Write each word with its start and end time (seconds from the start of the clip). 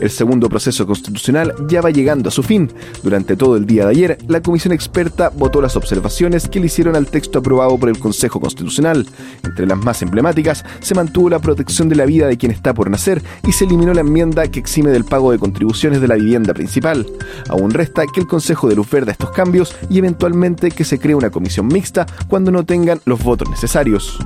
El 0.00 0.10
segundo 0.10 0.48
proceso 0.48 0.86
constitucional 0.86 1.54
ya 1.68 1.80
va 1.80 1.90
llegando 1.90 2.28
a 2.28 2.32
su 2.32 2.42
fin. 2.42 2.72
Durante 3.02 3.36
todo 3.36 3.56
el 3.56 3.66
día 3.66 3.84
de 3.84 3.90
ayer, 3.90 4.18
la 4.28 4.42
comisión 4.42 4.72
experta 4.72 5.30
votó 5.30 5.60
las 5.60 5.76
observaciones 5.76 6.48
que 6.48 6.60
le 6.60 6.66
hicieron 6.66 6.96
al 6.96 7.06
texto 7.06 7.38
aprobado 7.38 7.78
por 7.78 7.88
el 7.88 7.98
Consejo 7.98 8.40
Constitucional. 8.40 9.06
Entre 9.44 9.66
las 9.66 9.78
más 9.78 10.02
emblemáticas, 10.02 10.64
se 10.80 10.94
mantuvo 10.94 11.30
la 11.30 11.38
protección 11.38 11.88
de 11.88 11.96
la 11.96 12.06
vida 12.06 12.26
de 12.26 12.36
quien 12.36 12.52
está 12.52 12.74
por 12.74 12.90
nacer 12.90 13.22
y 13.46 13.52
se 13.52 13.64
eliminó 13.64 13.94
la 13.94 14.00
enmienda 14.00 14.48
que 14.48 14.60
exime 14.60 14.90
del 14.90 15.04
pago 15.04 15.32
de 15.32 15.38
contribuciones 15.38 16.00
de 16.00 16.08
la 16.08 16.16
vivienda 16.16 16.54
principal. 16.54 17.06
Aún 17.48 17.70
resta 17.70 18.04
que 18.06 18.20
el 18.20 18.26
Consejo 18.26 18.68
de 18.68 18.76
luz 18.76 18.90
verde 18.90 19.12
estos 19.12 19.30
cambios 19.30 19.76
y 19.88 19.98
eventualmente 19.98 20.70
que 20.70 20.84
se 20.84 20.98
cree 20.98 21.14
una 21.14 21.30
comisión 21.30 21.68
mixta 21.68 22.06
cuando 22.28 22.50
no 22.50 22.64
tengan 22.64 23.00
los 23.04 23.22
votos 23.22 23.48
necesarios. 23.50 24.18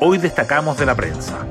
Hoy 0.00 0.18
destacamos 0.18 0.78
de 0.78 0.86
la 0.86 0.94
prensa. 0.94 1.46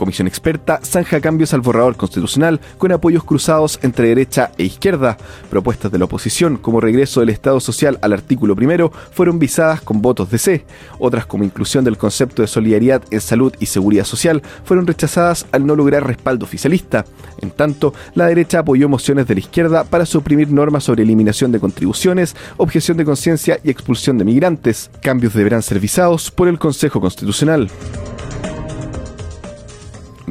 Comisión 0.00 0.26
experta 0.26 0.80
zanja 0.82 1.20
cambios 1.20 1.52
al 1.52 1.60
borrador 1.60 1.94
constitucional 1.94 2.58
con 2.78 2.90
apoyos 2.90 3.22
cruzados 3.22 3.78
entre 3.82 4.08
derecha 4.08 4.50
e 4.56 4.64
izquierda. 4.64 5.18
Propuestas 5.50 5.92
de 5.92 5.98
la 5.98 6.06
oposición 6.06 6.56
como 6.56 6.80
regreso 6.80 7.20
del 7.20 7.28
Estado 7.28 7.60
social 7.60 7.98
al 8.00 8.14
artículo 8.14 8.56
primero 8.56 8.90
fueron 9.12 9.38
visadas 9.38 9.82
con 9.82 10.00
votos 10.00 10.30
de 10.30 10.38
C. 10.38 10.64
Otras 10.98 11.26
como 11.26 11.44
inclusión 11.44 11.84
del 11.84 11.98
concepto 11.98 12.40
de 12.40 12.48
solidaridad 12.48 13.02
en 13.10 13.20
salud 13.20 13.52
y 13.60 13.66
seguridad 13.66 14.06
social 14.06 14.40
fueron 14.64 14.86
rechazadas 14.86 15.44
al 15.52 15.66
no 15.66 15.76
lograr 15.76 16.06
respaldo 16.06 16.46
oficialista. 16.46 17.04
En 17.42 17.50
tanto, 17.50 17.92
la 18.14 18.24
derecha 18.24 18.60
apoyó 18.60 18.88
mociones 18.88 19.26
de 19.26 19.34
la 19.34 19.40
izquierda 19.40 19.84
para 19.84 20.06
suprimir 20.06 20.50
normas 20.50 20.84
sobre 20.84 21.02
eliminación 21.02 21.52
de 21.52 21.60
contribuciones, 21.60 22.34
objeción 22.56 22.96
de 22.96 23.04
conciencia 23.04 23.60
y 23.62 23.68
expulsión 23.68 24.16
de 24.16 24.24
migrantes. 24.24 24.90
Cambios 25.02 25.34
deberán 25.34 25.60
ser 25.60 25.78
visados 25.78 26.30
por 26.30 26.48
el 26.48 26.58
Consejo 26.58 27.02
Constitucional. 27.02 27.68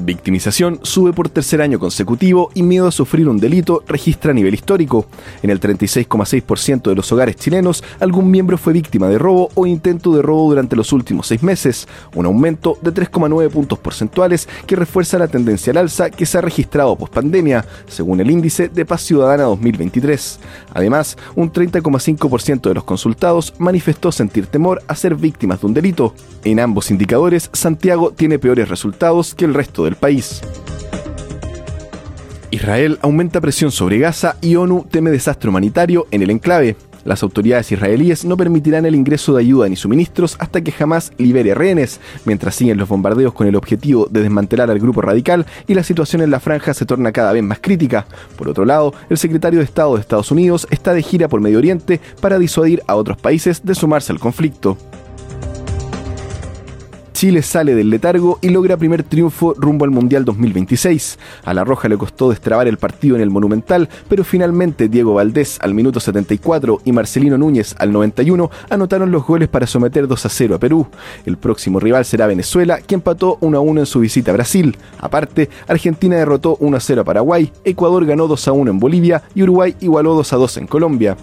Victimización 0.05 0.79
sube 0.83 1.13
por 1.13 1.29
tercer 1.29 1.61
año 1.61 1.79
consecutivo 1.79 2.51
y 2.53 2.63
miedo 2.63 2.87
a 2.87 2.91
sufrir 2.91 3.27
un 3.27 3.39
delito 3.39 3.83
registra 3.87 4.31
a 4.31 4.33
nivel 4.33 4.53
histórico. 4.53 5.05
En 5.43 5.49
el 5.49 5.59
36,6% 5.59 6.89
de 6.89 6.95
los 6.95 7.11
hogares 7.11 7.35
chilenos, 7.35 7.83
algún 7.99 8.31
miembro 8.31 8.57
fue 8.57 8.73
víctima 8.73 9.07
de 9.07 9.17
robo 9.17 9.49
o 9.55 9.65
intento 9.65 10.13
de 10.13 10.21
robo 10.21 10.49
durante 10.49 10.75
los 10.75 10.93
últimos 10.93 11.27
seis 11.27 11.43
meses, 11.43 11.87
un 12.15 12.25
aumento 12.25 12.77
de 12.81 12.93
3,9 12.93 13.49
puntos 13.49 13.79
porcentuales 13.79 14.47
que 14.65 14.75
refuerza 14.75 15.19
la 15.19 15.27
tendencia 15.27 15.71
al 15.71 15.77
alza 15.77 16.09
que 16.09 16.25
se 16.25 16.37
ha 16.37 16.41
registrado 16.41 16.95
post 16.95 17.13
pandemia, 17.13 17.65
según 17.87 18.19
el 18.19 18.31
índice 18.31 18.69
de 18.69 18.85
paz 18.85 19.01
ciudadana 19.01 19.43
2023. 19.43 20.39
Además, 20.73 21.17
un 21.35 21.51
30,5% 21.51 22.61
de 22.61 22.73
los 22.73 22.83
consultados 22.83 23.53
manifestó 23.57 24.11
sentir 24.11 24.47
temor 24.47 24.81
a 24.87 24.95
ser 24.95 25.15
víctimas 25.15 25.61
de 25.61 25.67
un 25.67 25.73
delito. 25.73 26.13
En 26.43 26.59
ambos 26.59 26.91
indicadores, 26.91 27.49
Santiago 27.53 28.11
tiene 28.11 28.39
peores 28.39 28.69
resultados 28.69 29.35
que 29.35 29.45
el 29.45 29.53
resto 29.53 29.83
país. 29.95 30.41
Israel 32.51 32.97
aumenta 33.01 33.41
presión 33.41 33.71
sobre 33.71 33.99
Gaza 33.99 34.35
y 34.41 34.55
ONU 34.55 34.85
teme 34.89 35.11
desastre 35.11 35.49
humanitario 35.49 36.07
en 36.11 36.23
el 36.23 36.31
enclave. 36.31 36.75
Las 37.05 37.23
autoridades 37.23 37.71
israelíes 37.71 38.25
no 38.25 38.35
permitirán 38.35 38.85
el 38.85 38.95
ingreso 38.95 39.33
de 39.33 39.41
ayuda 39.41 39.69
ni 39.69 39.75
suministros 39.75 40.35
hasta 40.39 40.61
que 40.61 40.71
jamás 40.71 41.13
libere 41.17 41.53
rehenes, 41.55 41.99
mientras 42.25 42.55
siguen 42.55 42.77
los 42.77 42.89
bombardeos 42.89 43.33
con 43.33 43.47
el 43.47 43.55
objetivo 43.55 44.07
de 44.09 44.21
desmantelar 44.21 44.69
al 44.69 44.79
grupo 44.79 45.01
radical 45.01 45.45
y 45.67 45.75
la 45.75 45.83
situación 45.83 46.21
en 46.21 46.31
la 46.31 46.39
franja 46.39 46.73
se 46.73 46.85
torna 46.85 47.11
cada 47.11 47.31
vez 47.33 47.43
más 47.43 47.59
crítica. 47.59 48.05
Por 48.37 48.49
otro 48.49 48.65
lado, 48.65 48.93
el 49.09 49.17
secretario 49.17 49.59
de 49.59 49.65
Estado 49.65 49.95
de 49.95 50.01
Estados 50.01 50.31
Unidos 50.31 50.67
está 50.71 50.93
de 50.93 51.03
gira 51.03 51.27
por 51.27 51.39
Medio 51.39 51.59
Oriente 51.59 52.01
para 52.19 52.39
disuadir 52.39 52.83
a 52.87 52.95
otros 52.95 53.17
países 53.17 53.63
de 53.63 53.75
sumarse 53.75 54.11
al 54.11 54.19
conflicto. 54.19 54.77
Chile 57.19 57.41
sale 57.41 57.75
del 57.75 57.89
letargo 57.89 58.39
y 58.41 58.47
logra 58.47 58.77
primer 58.77 59.03
triunfo 59.03 59.53
rumbo 59.57 59.83
al 59.83 59.91
Mundial 59.91 60.23
2026. 60.23 61.19
A 61.43 61.53
La 61.53 61.65
Roja 61.65 61.89
le 61.89 61.97
costó 61.97 62.29
destrabar 62.29 62.69
el 62.69 62.77
partido 62.77 63.17
en 63.17 63.21
el 63.21 63.29
Monumental, 63.29 63.89
pero 64.07 64.23
finalmente 64.23 64.87
Diego 64.87 65.15
Valdés 65.15 65.59
al 65.61 65.73
minuto 65.73 65.99
74 65.99 66.79
y 66.85 66.93
Marcelino 66.93 67.37
Núñez 67.37 67.75
al 67.77 67.91
91 67.91 68.49
anotaron 68.69 69.11
los 69.11 69.27
goles 69.27 69.49
para 69.49 69.67
someter 69.67 70.07
2 70.07 70.25
a 70.27 70.29
0 70.29 70.55
a 70.55 70.59
Perú. 70.59 70.87
El 71.25 71.35
próximo 71.35 71.81
rival 71.81 72.05
será 72.05 72.25
Venezuela, 72.25 72.79
que 72.79 72.95
empató 72.95 73.37
1 73.41 73.57
a 73.57 73.59
1 73.59 73.81
en 73.81 73.85
su 73.85 73.99
visita 73.99 74.31
a 74.31 74.35
Brasil. 74.35 74.77
Aparte, 74.97 75.49
Argentina 75.67 76.15
derrotó 76.15 76.55
1 76.61 76.77
a 76.77 76.79
0 76.79 77.01
a 77.01 77.03
Paraguay, 77.03 77.51
Ecuador 77.65 78.05
ganó 78.05 78.29
2 78.29 78.47
a 78.47 78.51
1 78.53 78.71
en 78.71 78.79
Bolivia 78.79 79.23
y 79.35 79.43
Uruguay 79.43 79.75
igualó 79.81 80.15
2 80.15 80.31
a 80.31 80.37
2 80.37 80.57
en 80.59 80.67
Colombia. 80.67 81.17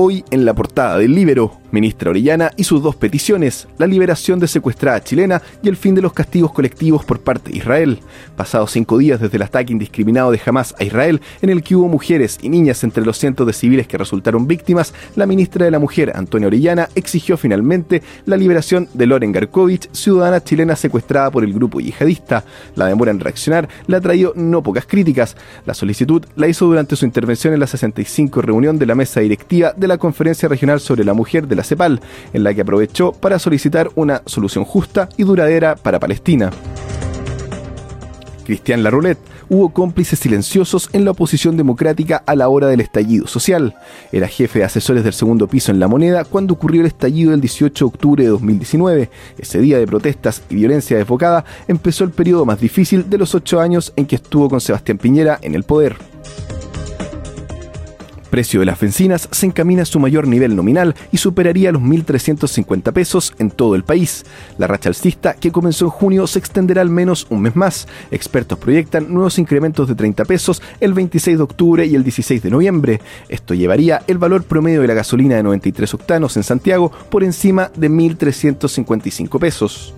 Hoy 0.00 0.24
en 0.30 0.44
la 0.44 0.54
portada 0.54 0.96
del 0.96 1.12
Libero, 1.12 1.58
ministra 1.70 2.10
Orellana 2.10 2.50
y 2.56 2.64
sus 2.64 2.82
dos 2.82 2.96
peticiones, 2.96 3.68
la 3.78 3.86
liberación 3.86 4.40
de 4.40 4.48
secuestrada 4.48 5.02
chilena 5.02 5.40
y 5.62 5.68
el 5.68 5.76
fin 5.76 5.94
de 5.94 6.02
los 6.02 6.12
castigos 6.12 6.52
colectivos 6.52 7.04
por 7.04 7.20
parte 7.20 7.50
de 7.50 7.58
Israel. 7.58 8.00
Pasados 8.36 8.72
cinco 8.72 8.98
días 8.98 9.20
desde 9.20 9.36
el 9.36 9.42
ataque 9.42 9.72
indiscriminado 9.72 10.30
de 10.30 10.40
Hamas 10.44 10.74
a 10.78 10.84
Israel, 10.84 11.20
en 11.42 11.50
el 11.50 11.62
que 11.62 11.76
hubo 11.76 11.88
mujeres 11.88 12.38
y 12.42 12.48
niñas 12.48 12.82
entre 12.84 13.04
los 13.04 13.18
cientos 13.18 13.46
de 13.46 13.52
civiles 13.52 13.86
que 13.86 13.98
resultaron 13.98 14.46
víctimas, 14.46 14.92
la 15.14 15.26
ministra 15.26 15.64
de 15.64 15.70
la 15.70 15.78
Mujer, 15.78 16.12
Antonia 16.14 16.48
Orellana, 16.48 16.88
exigió 16.94 17.36
finalmente 17.36 18.02
la 18.26 18.36
liberación 18.36 18.88
de 18.94 19.06
Loren 19.06 19.32
Garkovich, 19.32 19.88
ciudadana 19.92 20.42
chilena 20.42 20.76
secuestrada 20.76 21.30
por 21.30 21.44
el 21.44 21.52
grupo 21.52 21.80
yihadista. 21.80 22.44
La 22.74 22.86
demora 22.86 23.10
en 23.10 23.20
reaccionar 23.20 23.68
le 23.86 23.96
ha 23.96 24.00
no 24.34 24.62
pocas 24.62 24.86
críticas. 24.86 25.36
La 25.66 25.74
solicitud 25.74 26.24
la 26.36 26.48
hizo 26.48 26.66
durante 26.66 26.96
su 26.96 27.04
intervención 27.04 27.52
en 27.52 27.60
la 27.60 27.66
65 27.66 28.42
reunión 28.42 28.78
de 28.78 28.86
la 28.86 28.94
mesa 28.94 29.20
directiva 29.20 29.72
de 29.76 29.86
la 29.86 29.98
Conferencia 29.98 30.48
Regional 30.48 30.80
sobre 30.80 31.04
la 31.04 31.14
Mujer 31.14 31.46
de 31.46 31.56
la 31.58 31.64
CEPAL, 31.64 32.00
en 32.32 32.44
la 32.44 32.54
que 32.54 32.62
aprovechó 32.62 33.12
para 33.12 33.38
solicitar 33.38 33.90
una 33.94 34.22
solución 34.24 34.64
justa 34.64 35.10
y 35.18 35.24
duradera 35.24 35.76
para 35.76 36.00
Palestina. 36.00 36.50
Cristian 38.48 38.82
Laroulet, 38.82 39.18
hubo 39.50 39.68
cómplices 39.74 40.18
silenciosos 40.18 40.88
en 40.94 41.04
la 41.04 41.10
oposición 41.10 41.58
democrática 41.58 42.22
a 42.24 42.34
la 42.34 42.48
hora 42.48 42.66
del 42.68 42.80
estallido 42.80 43.26
social. 43.26 43.76
Era 44.10 44.26
jefe 44.26 44.60
de 44.60 44.64
asesores 44.64 45.04
del 45.04 45.12
segundo 45.12 45.48
piso 45.48 45.70
en 45.70 45.78
La 45.78 45.86
Moneda 45.86 46.24
cuando 46.24 46.54
ocurrió 46.54 46.80
el 46.80 46.86
estallido 46.86 47.32
del 47.32 47.42
18 47.42 47.84
de 47.84 47.88
octubre 47.88 48.24
de 48.24 48.30
2019. 48.30 49.10
Ese 49.36 49.60
día 49.60 49.78
de 49.78 49.86
protestas 49.86 50.42
y 50.48 50.54
violencia 50.54 50.96
desbocada 50.96 51.44
empezó 51.66 52.04
el 52.04 52.10
periodo 52.10 52.46
más 52.46 52.58
difícil 52.58 53.10
de 53.10 53.18
los 53.18 53.34
ocho 53.34 53.60
años 53.60 53.92
en 53.96 54.06
que 54.06 54.16
estuvo 54.16 54.48
con 54.48 54.62
Sebastián 54.62 54.96
Piñera 54.96 55.38
en 55.42 55.54
el 55.54 55.64
poder 55.64 55.96
precio 58.28 58.60
de 58.60 58.66
las 58.66 58.78
bencinas 58.78 59.28
se 59.30 59.46
encamina 59.46 59.82
a 59.82 59.86
su 59.86 59.98
mayor 59.98 60.26
nivel 60.26 60.54
nominal 60.54 60.94
y 61.12 61.16
superaría 61.18 61.72
los 61.72 61.82
1.350 61.82 62.92
pesos 62.92 63.34
en 63.38 63.50
todo 63.50 63.74
el 63.74 63.84
país. 63.84 64.24
La 64.58 64.66
racha 64.66 64.88
alcista, 64.88 65.34
que 65.34 65.52
comenzó 65.52 65.86
en 65.86 65.90
junio, 65.90 66.26
se 66.26 66.38
extenderá 66.38 66.82
al 66.82 66.90
menos 66.90 67.26
un 67.30 67.42
mes 67.42 67.56
más. 67.56 67.88
Expertos 68.10 68.58
proyectan 68.58 69.12
nuevos 69.12 69.38
incrementos 69.38 69.88
de 69.88 69.94
30 69.94 70.24
pesos 70.24 70.62
el 70.80 70.94
26 70.94 71.36
de 71.38 71.42
octubre 71.42 71.86
y 71.86 71.94
el 71.94 72.04
16 72.04 72.42
de 72.42 72.50
noviembre. 72.50 73.00
Esto 73.28 73.54
llevaría 73.54 74.02
el 74.06 74.18
valor 74.18 74.44
promedio 74.44 74.82
de 74.82 74.88
la 74.88 74.94
gasolina 74.94 75.36
de 75.36 75.42
93 75.42 75.92
octanos 75.94 76.36
en 76.36 76.42
Santiago 76.42 76.92
por 77.10 77.24
encima 77.24 77.70
de 77.76 77.90
1.355 77.90 79.38
pesos. 79.38 79.94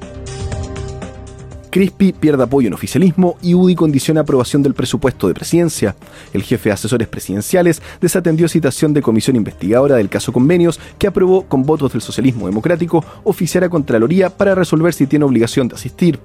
Crispi 1.70 2.12
pierde 2.12 2.42
apoyo 2.42 2.68
en 2.68 2.74
oficialismo 2.74 3.36
y 3.42 3.54
UDI 3.54 3.74
condiciona 3.74 4.22
aprobación 4.22 4.62
del 4.62 4.74
presupuesto 4.74 5.28
de 5.28 5.34
presidencia. 5.34 5.94
El 6.32 6.42
jefe 6.42 6.68
de 6.68 6.74
asesores 6.74 7.08
presidenciales 7.08 7.80
desatendió 8.00 8.48
citación 8.48 8.92
de 8.92 9.02
comisión 9.02 9.36
investigadora 9.36 9.96
del 9.96 10.08
caso 10.08 10.32
Convenios 10.32 10.80
que 10.98 11.06
aprobó 11.06 11.44
con 11.44 11.62
votos 11.62 11.92
del 11.92 12.02
socialismo 12.02 12.46
democrático 12.46 13.04
oficiar 13.24 13.64
a 13.64 13.68
Contraloría 13.68 14.30
para 14.30 14.54
resolver 14.54 14.92
si 14.92 15.06
tiene 15.06 15.24
obligación 15.24 15.68
de 15.68 15.76
asistir. 15.76 16.18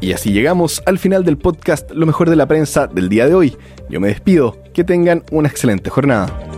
Y 0.00 0.12
así 0.12 0.32
llegamos 0.32 0.82
al 0.86 0.98
final 0.98 1.24
del 1.24 1.36
podcast 1.36 1.90
Lo 1.92 2.06
mejor 2.06 2.30
de 2.30 2.36
la 2.36 2.46
prensa 2.46 2.86
del 2.86 3.08
día 3.08 3.26
de 3.26 3.34
hoy. 3.34 3.56
Yo 3.90 4.00
me 4.00 4.08
despido, 4.08 4.56
que 4.72 4.82
tengan 4.82 5.22
una 5.30 5.48
excelente 5.48 5.90
jornada. 5.90 6.49